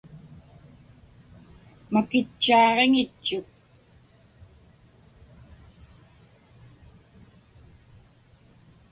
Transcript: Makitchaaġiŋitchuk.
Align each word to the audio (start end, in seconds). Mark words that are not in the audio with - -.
Makitchaaġiŋitchuk. 1.91 3.49